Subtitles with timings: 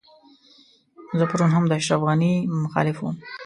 [1.17, 3.15] زه پرون هم د اشرف غني مخالف وم.